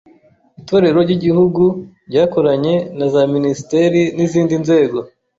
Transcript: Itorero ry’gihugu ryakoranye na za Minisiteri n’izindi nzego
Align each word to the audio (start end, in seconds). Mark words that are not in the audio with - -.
Itorero 0.59 0.99
ry’gihugu 1.07 1.63
ryakoranye 2.09 2.75
na 2.97 3.07
za 3.13 3.21
Minisiteri 3.33 4.01
n’izindi 4.15 4.55
nzego 4.63 4.97